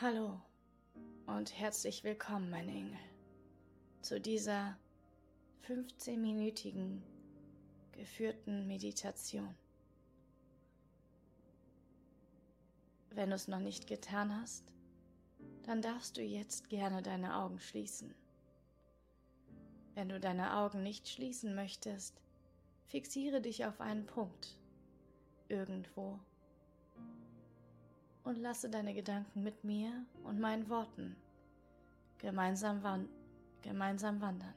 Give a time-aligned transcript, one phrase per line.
[0.00, 0.40] Hallo
[1.26, 2.98] und herzlich willkommen, mein Engel,
[4.00, 4.76] zu dieser
[5.68, 7.00] 15-minütigen
[7.92, 9.54] geführten Meditation.
[13.10, 14.64] Wenn du es noch nicht getan hast,
[15.62, 18.16] dann darfst du jetzt gerne deine Augen schließen.
[19.94, 22.20] Wenn du deine Augen nicht schließen möchtest,
[22.88, 24.58] fixiere dich auf einen Punkt,
[25.46, 26.18] irgendwo,
[28.24, 31.16] und lasse deine Gedanken mit mir und meinen Worten
[32.18, 33.08] gemeinsam, wan
[33.62, 34.54] gemeinsam wandern.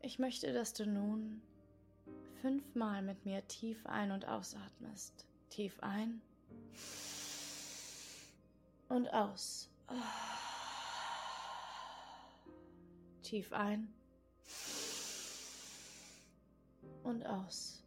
[0.00, 1.42] Ich möchte, dass du nun
[2.40, 5.26] fünfmal mit mir tief ein- und ausatmest.
[5.50, 6.22] Tief ein
[8.88, 9.70] und aus.
[13.22, 13.92] Tief ein
[17.02, 17.82] und aus.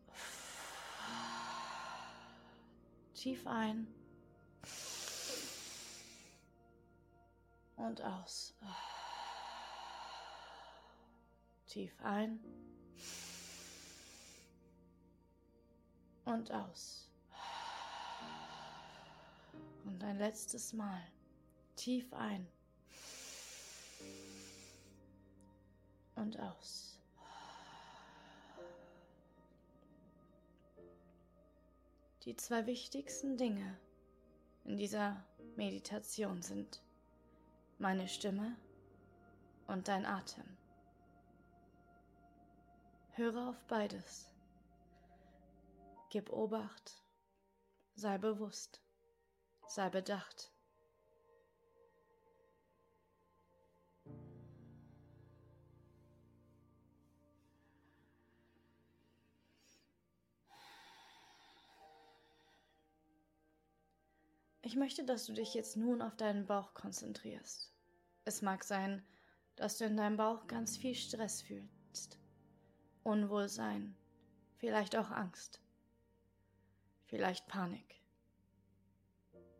[3.22, 3.86] Tief ein
[7.76, 8.56] und aus.
[11.68, 12.40] Tief ein
[16.26, 17.12] und aus.
[19.86, 21.04] Und ein letztes Mal.
[21.76, 22.48] Tief ein
[26.16, 27.01] und aus.
[32.26, 33.80] Die zwei wichtigsten Dinge
[34.64, 36.84] in dieser Meditation sind
[37.80, 38.56] meine Stimme
[39.66, 40.46] und dein Atem.
[43.14, 44.30] Höre auf beides.
[46.12, 47.02] Gib Obacht,
[47.96, 48.84] sei bewusst,
[49.68, 50.51] sei bedacht.
[64.72, 67.74] Ich möchte, dass du dich jetzt nun auf deinen Bauch konzentrierst.
[68.24, 69.06] Es mag sein,
[69.58, 72.18] dass du in deinem Bauch ganz viel Stress fühlst,
[73.04, 73.98] Unwohlsein,
[74.60, 75.60] vielleicht auch Angst,
[77.08, 78.02] vielleicht Panik.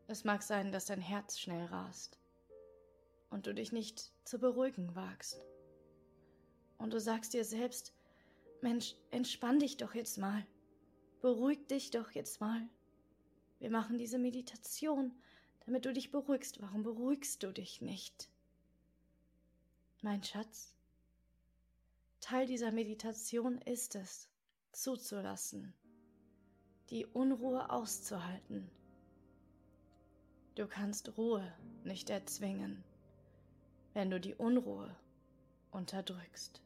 [0.06, 2.18] Es mag sein, dass dein Herz schnell rast
[3.28, 5.44] und du dich nicht zu beruhigen wagst.
[6.78, 7.92] Und du sagst dir selbst,
[8.62, 10.46] Mensch, entspann dich doch jetzt mal,
[11.20, 12.66] beruhig dich doch jetzt mal.
[13.62, 15.14] Wir machen diese Meditation,
[15.66, 16.60] damit du dich beruhigst.
[16.60, 18.28] Warum beruhigst du dich nicht?
[20.00, 20.74] Mein Schatz,
[22.20, 24.28] Teil dieser Meditation ist es,
[24.72, 25.72] zuzulassen,
[26.90, 28.68] die Unruhe auszuhalten.
[30.56, 32.82] Du kannst Ruhe nicht erzwingen,
[33.92, 34.92] wenn du die Unruhe
[35.70, 36.60] unterdrückst.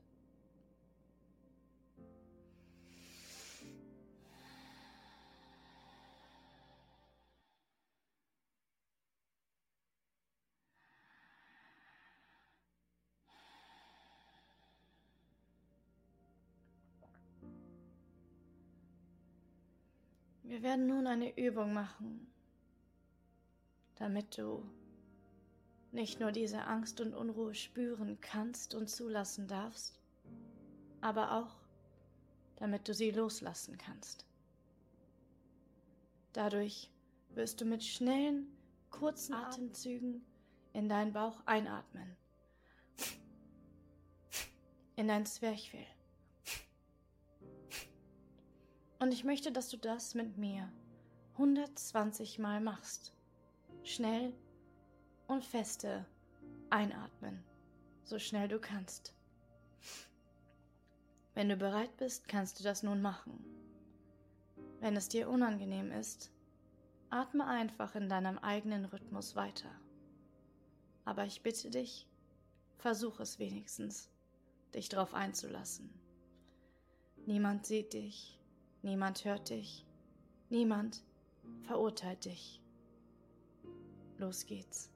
[20.48, 22.24] Wir werden nun eine Übung machen,
[23.96, 24.62] damit du
[25.90, 29.98] nicht nur diese Angst und Unruhe spüren kannst und zulassen darfst,
[31.00, 31.56] aber auch,
[32.56, 34.24] damit du sie loslassen kannst.
[36.32, 36.92] Dadurch
[37.30, 38.46] wirst du mit schnellen,
[38.90, 40.24] kurzen Atemzügen
[40.72, 42.16] in deinen Bauch einatmen,
[44.94, 45.95] in dein Zwerchfell
[48.98, 50.70] und ich möchte, dass du das mit mir
[51.34, 53.12] 120 Mal machst.
[53.82, 54.32] Schnell
[55.26, 56.06] und feste
[56.70, 57.44] einatmen,
[58.04, 59.14] so schnell du kannst.
[61.34, 63.44] Wenn du bereit bist, kannst du das nun machen.
[64.80, 66.32] Wenn es dir unangenehm ist,
[67.10, 69.70] atme einfach in deinem eigenen Rhythmus weiter.
[71.04, 72.08] Aber ich bitte dich,
[72.78, 74.10] versuch es wenigstens,
[74.74, 75.92] dich darauf einzulassen.
[77.26, 78.35] Niemand sieht dich,
[78.86, 79.84] Niemand hört dich.
[80.48, 81.02] Niemand
[81.64, 82.62] verurteilt dich.
[84.16, 84.92] Los geht's.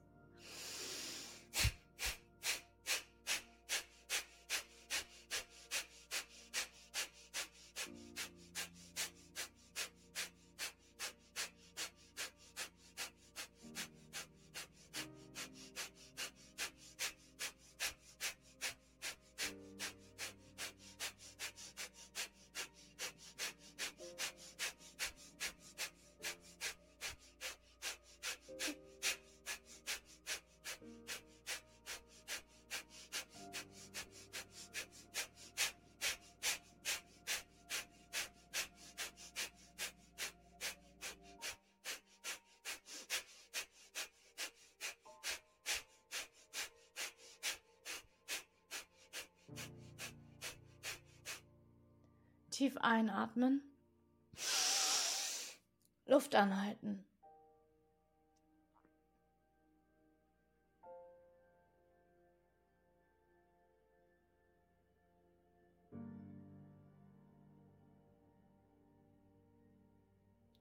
[52.61, 53.63] Tief einatmen.
[56.05, 57.03] Luft anhalten.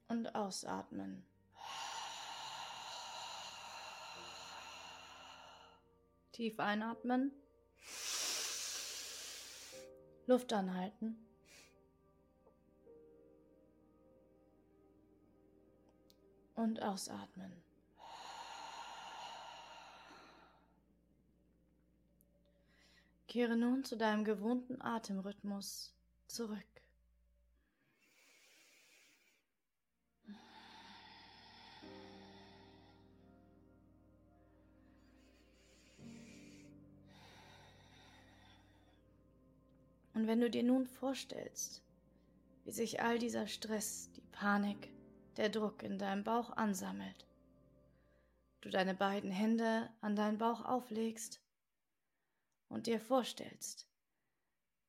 [0.09, 1.23] Und ausatmen.
[6.33, 7.31] Tief einatmen.
[10.25, 11.30] Luft anhalten.
[16.61, 17.51] Und ausatmen.
[23.29, 25.95] Kehre nun zu deinem gewohnten Atemrhythmus
[26.27, 26.59] zurück.
[40.13, 41.81] Und wenn du dir nun vorstellst,
[42.67, 44.91] wie sich all dieser Stress, die Panik,
[45.37, 47.27] der Druck in deinem Bauch ansammelt,
[48.61, 51.41] du deine beiden Hände an deinen Bauch auflegst
[52.69, 53.89] und dir vorstellst,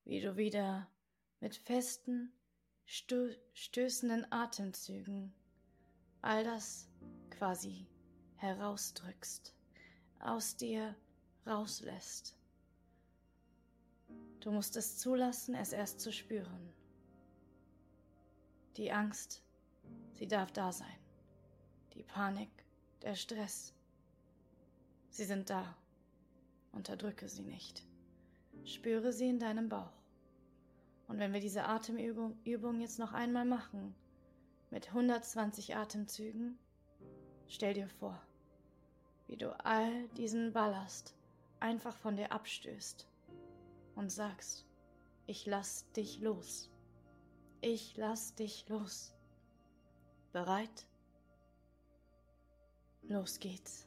[0.03, 0.87] wie du wieder
[1.39, 2.31] mit festen,
[2.85, 5.33] stö stößenden Atemzügen
[6.21, 6.87] all das
[7.29, 7.87] quasi
[8.35, 9.55] herausdrückst,
[10.19, 10.95] aus dir
[11.47, 12.35] rauslässt
[14.41, 16.73] Du musst es zulassen, es erst zu spüren.
[18.75, 19.43] Die Angst,
[20.21, 20.99] sie darf da sein.
[21.95, 22.51] Die Panik,
[23.01, 23.73] der Stress,
[25.09, 25.75] sie sind da.
[26.71, 27.83] Unterdrücke sie nicht.
[28.63, 30.03] Spüre sie in deinem Bauch.
[31.07, 33.95] Und wenn wir diese Atemübung Übung jetzt noch einmal machen,
[34.69, 36.59] mit 120 Atemzügen,
[37.47, 38.21] stell dir vor,
[39.25, 41.15] wie du all diesen Ballast
[41.59, 43.07] einfach von dir abstößt
[43.95, 44.67] und sagst,
[45.25, 46.69] ich lass dich los.
[47.61, 49.15] Ich lass dich los.
[50.31, 50.85] Bereit?
[53.03, 53.85] Los geht's.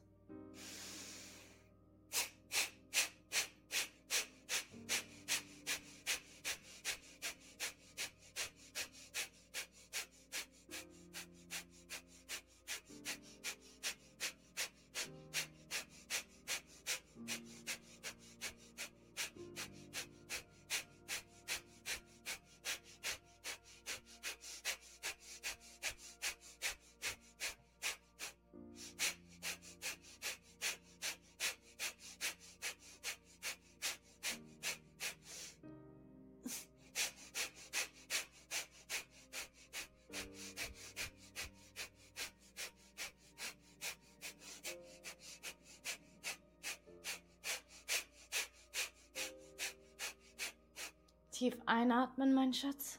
[51.44, 52.98] Tief einatmen, mein Schatz.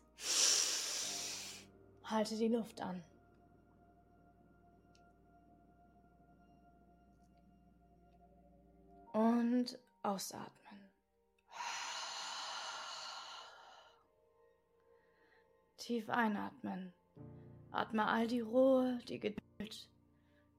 [2.04, 3.04] Halte die Luft an.
[9.14, 10.92] Und ausatmen.
[15.78, 16.94] Tief einatmen.
[17.72, 19.90] Atme all die Ruhe, die Geduld,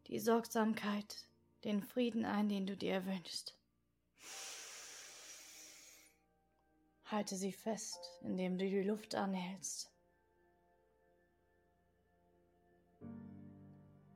[0.09, 1.29] die Sorgsamkeit,
[1.63, 3.57] den Frieden ein, den du dir wünschst.
[7.07, 9.93] Halte sie fest, indem du die Luft anhältst.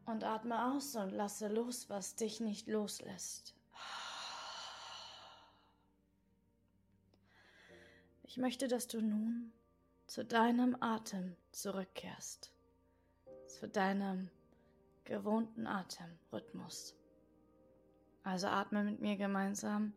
[0.06, 3.54] Und atme aus und lasse los, was dich nicht loslässt.
[8.24, 9.52] Ich möchte, dass du nun
[10.06, 12.50] zu deinem Atem zurückkehrst,
[13.46, 14.30] zu deinem
[15.04, 16.96] gewohnten Atemrhythmus.
[18.24, 19.92] Also atme mit mir gemeinsam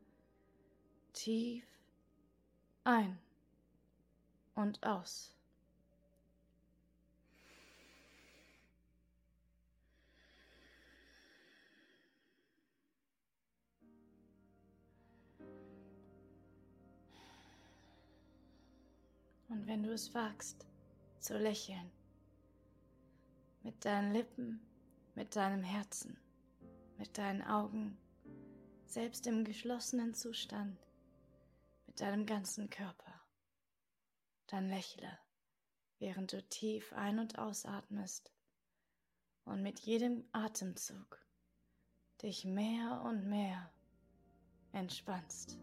[1.14, 1.73] tief
[2.84, 3.20] ein.
[4.56, 5.34] Und aus.
[19.50, 20.66] Und wenn du es wagst,
[21.20, 21.92] zu lächeln,
[23.62, 24.60] mit deinen Lippen,
[25.16, 26.18] mit deinem Herzen,
[26.98, 27.98] mit deinen Augen,
[28.88, 30.78] selbst im geschlossenen Zustand,
[31.94, 33.22] mit deinem ganzen Körper.
[34.48, 35.20] Dann lächle,
[36.00, 38.34] während du tief ein- und ausatmest
[39.46, 41.24] und mit jedem Atemzug
[42.24, 43.72] dich mehr und mehr
[44.72, 45.60] entspannst.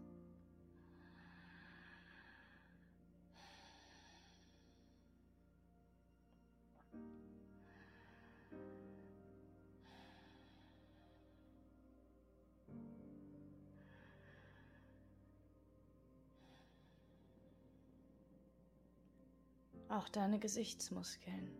[19.91, 21.51] Auch deine Gesichtsmuskeln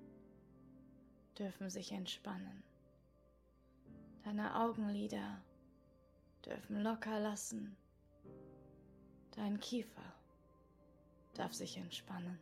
[1.38, 2.63] dürfen sich entspannen.
[4.23, 5.43] Deine Augenlider
[6.45, 7.75] dürfen locker lassen.
[9.31, 10.15] Dein Kiefer
[11.33, 12.39] darf sich entspannen.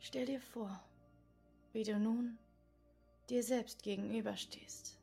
[0.00, 0.82] Stell dir vor,
[1.72, 2.36] wie du nun
[3.30, 4.98] dir selbst gegenüberstehst,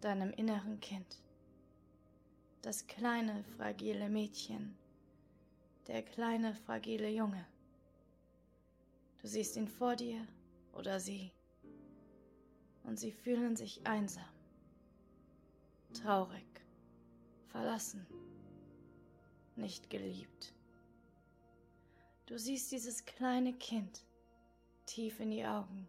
[0.00, 1.23] deinem inneren Kind,
[2.64, 4.74] das kleine, fragile Mädchen,
[5.86, 7.46] der kleine, fragile Junge.
[9.20, 10.26] Du siehst ihn vor dir
[10.72, 11.30] oder sie.
[12.84, 14.28] Und sie fühlen sich einsam,
[15.92, 16.46] traurig,
[17.48, 18.06] verlassen,
[19.56, 20.54] nicht geliebt.
[22.26, 24.06] Du siehst dieses kleine Kind
[24.86, 25.86] tief in die Augen.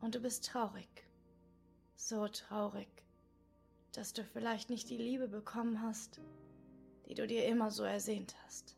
[0.00, 0.88] Und du bist traurig,
[1.96, 3.03] so traurig,
[3.96, 6.20] dass du vielleicht nicht die Liebe bekommen hast,
[7.08, 8.76] die du dir immer so ersehnt hast.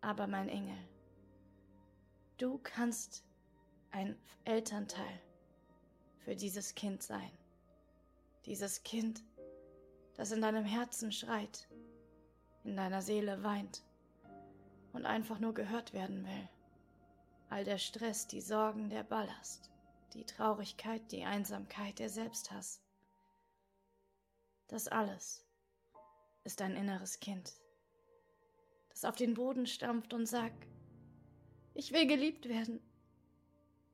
[0.00, 0.78] Aber mein Engel,
[2.38, 3.24] du kannst
[3.92, 5.20] ein Elternteil
[6.24, 7.30] für dieses Kind sein.
[8.46, 9.22] Dieses Kind,
[10.14, 11.68] das in deinem Herzen schreit,
[12.64, 13.84] in deiner Seele weint
[14.92, 16.48] und einfach nur gehört werden will.
[17.48, 19.70] All der Stress, die Sorgen, der Ballast,
[20.14, 22.81] die Traurigkeit, die Einsamkeit, der Selbsthass.
[24.72, 25.44] Das alles
[26.44, 27.52] ist dein inneres Kind,
[28.88, 30.66] das auf den Boden stampft und sagt,
[31.74, 32.80] ich will geliebt werden.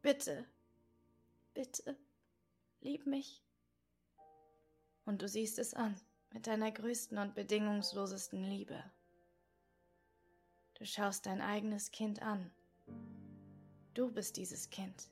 [0.02, 0.44] Bitte,
[1.52, 1.99] bitte,
[2.80, 3.42] lieb mich.
[5.04, 6.00] Und du siehst es an
[6.32, 8.80] mit deiner größten und bedingungslosesten Liebe.
[10.75, 12.52] Du schaust dein eigenes Kind an.
[13.94, 15.11] Du bist dieses Kind.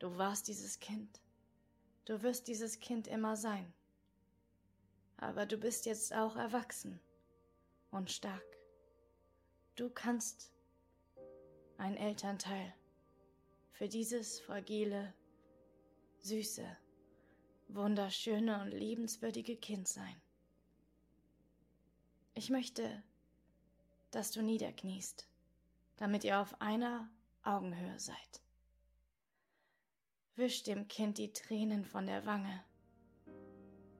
[0.00, 1.20] Du warst dieses Kind.
[2.04, 3.72] Du wirst dieses Kind immer sein.
[5.16, 7.00] Aber du bist jetzt auch erwachsen
[7.90, 8.44] und stark.
[9.74, 10.52] Du kannst
[11.78, 12.74] ein Elternteil
[13.72, 15.12] für dieses fragile,
[16.20, 16.66] süße,
[17.68, 20.20] wunderschöne und liebenswürdige Kind sein.
[22.34, 23.02] Ich möchte,
[24.10, 25.26] dass du niederkniest,
[25.96, 27.10] damit ihr auf einer
[27.42, 28.42] Augenhöhe seid.
[30.36, 32.62] Wisch dem Kind die Tränen von der Wange.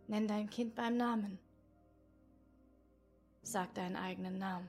[0.08, 1.38] Nenn dein Kind beim Namen.
[3.42, 4.68] Sag deinen eigenen Namen.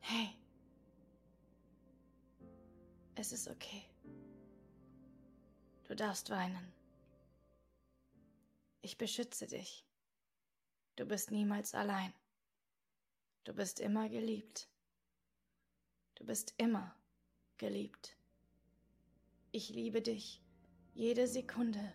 [0.00, 0.30] Hey,
[3.14, 3.84] es ist okay.
[5.84, 6.72] Du darfst weinen.
[8.82, 9.84] Ich beschütze dich.
[10.96, 12.12] Du bist niemals allein.
[13.44, 14.68] Du bist immer geliebt.
[16.14, 16.94] Du bist immer
[17.56, 18.16] geliebt.
[19.52, 20.42] Ich liebe dich
[20.98, 21.92] jede Sekunde,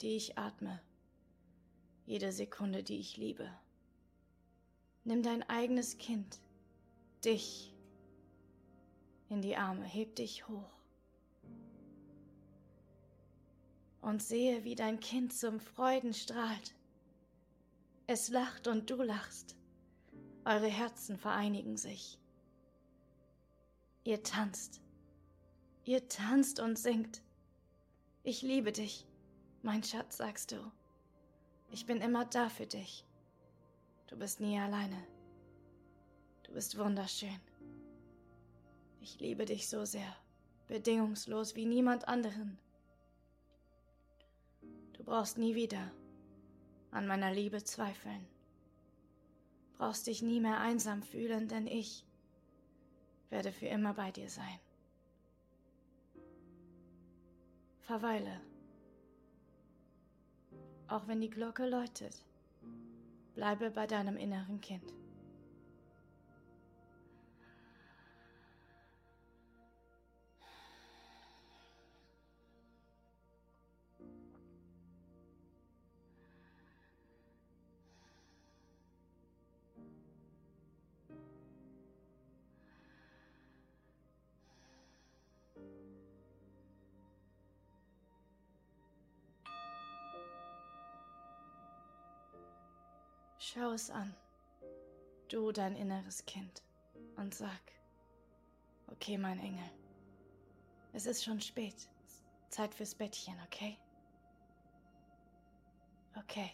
[0.00, 0.80] die ich atme,
[2.06, 3.46] jede Sekunde, die ich liebe.
[5.04, 6.40] Nimm dein eigenes Kind,
[7.26, 7.74] dich,
[9.28, 10.70] in die Arme, heb dich hoch
[14.00, 16.74] und sehe, wie dein Kind zum Freuden strahlt.
[18.06, 19.56] Es lacht und du lachst.
[20.46, 22.18] Eure Herzen vereinigen sich.
[24.04, 24.80] Ihr tanzt.
[25.84, 27.22] Ihr tanzt und singt.
[28.24, 29.04] Ich liebe dich,
[29.62, 30.70] mein Schatz, sagst du.
[31.72, 33.04] Ich bin immer da für dich.
[34.06, 34.96] Du bist nie alleine.
[36.44, 37.40] Du bist wunderschön.
[39.00, 40.16] Ich liebe dich so sehr,
[40.68, 42.58] bedingungslos wie niemand anderen.
[44.92, 45.90] Du brauchst nie wieder
[46.92, 48.24] an meiner Liebe zweifeln.
[49.78, 52.06] Brauchst dich nie mehr einsam fühlen, denn ich
[53.30, 54.60] werde für immer bei dir sein.
[57.82, 58.40] Verweile.
[60.86, 62.24] Auch wenn die Glocke läutet,
[63.34, 64.84] bleibe bei deinem inneren Kind.
[93.52, 94.16] Schau es an,
[95.28, 96.62] du dein inneres Kind,
[97.16, 97.60] und sag,
[98.86, 99.70] okay, mein Engel,
[100.94, 101.90] es ist schon spät,
[102.48, 103.76] Zeit fürs Bettchen, okay?
[106.16, 106.50] Okay.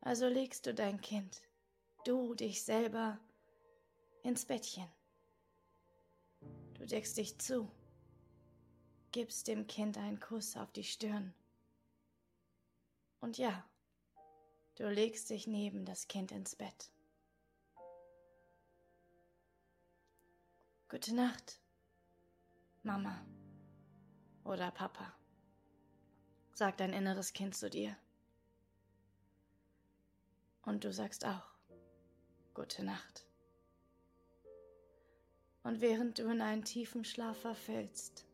[0.00, 1.42] Also legst du dein Kind,
[2.06, 3.20] du dich selber,
[4.22, 4.88] ins Bettchen.
[6.72, 7.70] Du deckst dich zu.
[9.10, 11.34] gibst dem Kind einen Kuss auf die Stirn.
[13.20, 13.62] Und ja,
[14.76, 16.90] du legst dich neben das Kind ins Bett.
[20.88, 21.58] Gute Nacht,
[22.82, 23.24] Mama
[24.44, 25.14] oder Papa,
[26.52, 27.96] sagt dein inneres Kind zu dir.
[30.64, 31.48] Und du sagst auch,
[32.54, 33.26] gute Nacht.
[35.64, 38.26] Und während du in einen tiefen Schlaf verfällst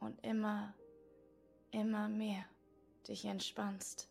[0.00, 0.74] und immer,
[1.70, 2.44] immer mehr
[3.06, 4.09] dich entspannst,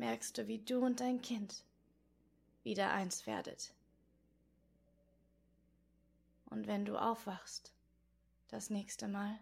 [0.00, 1.62] merkst du, wie du und dein Kind
[2.62, 3.74] wieder eins werdet.
[6.46, 7.74] Und wenn du aufwachst,
[8.48, 9.38] das nächste Mal,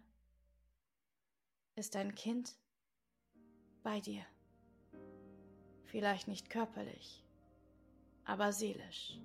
[1.76, 2.56] ist dein Kind
[3.84, 4.26] bei dir.
[5.84, 7.24] Vielleicht nicht körperlich,
[8.24, 9.16] aber seelisch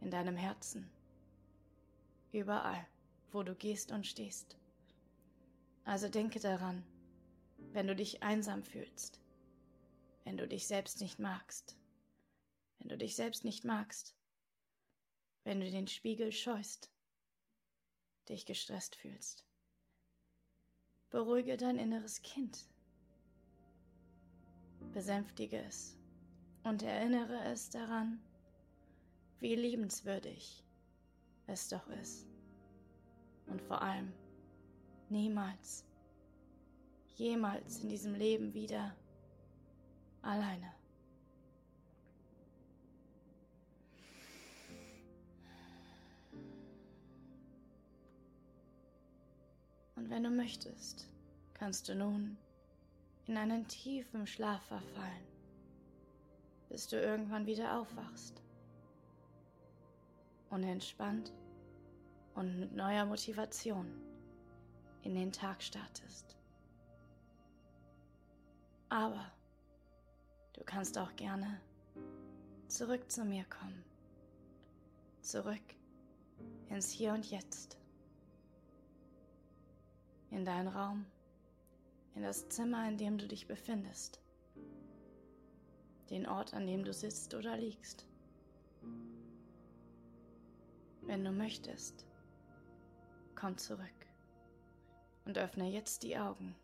[0.00, 0.88] in deinem Herzen,
[2.30, 2.86] überall,
[3.32, 4.56] wo du gehst und stehst.
[5.84, 6.84] Also denke daran,
[7.72, 9.20] wenn du dich einsam fühlst,
[10.28, 11.74] wenn du dich selbst nicht magst,
[12.78, 14.14] wenn du dich selbst nicht magst,
[15.44, 16.90] wenn du den Spiegel scheust,
[18.28, 19.46] dich gestresst fühlst.
[21.08, 22.68] Beruhige dein inneres Kind.
[24.92, 25.96] Besänftige es
[26.62, 28.22] und erinnere es daran,
[29.38, 30.62] wie liebenswürdig
[31.46, 32.26] es doch ist.
[33.46, 34.12] Und vor allem
[35.08, 35.86] niemals,
[37.14, 38.94] jemals in diesem Leben wieder
[40.22, 40.72] alleine.
[49.96, 51.08] Und wenn du möchtest,
[51.54, 52.38] kannst du nun
[53.26, 55.26] in einen tiefen Schlaf verfallen,
[56.68, 58.42] bis du irgendwann wieder aufwachst
[60.50, 61.32] und entspannt
[62.34, 63.86] und mit neuer Motivation
[65.02, 66.36] in den Tag startest.
[68.88, 69.32] Aber
[70.58, 71.60] du kannst auch gerne
[72.66, 73.84] zurück zu mir kommen,
[75.22, 75.62] zurück
[76.68, 77.78] ins Hier und Jetzt,
[80.30, 81.06] in deinen Raum,
[82.16, 84.20] in das Zimmer, in dem du dich befindest,
[86.10, 88.04] den Ort, an dem du sitzt oder liegst.
[91.02, 92.04] Wenn du möchtest,
[93.36, 94.06] komm zurück
[95.24, 96.56] und öffne jetzt die Augen.